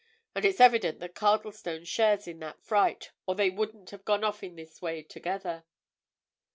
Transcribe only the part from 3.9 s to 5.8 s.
have gone off in this way together."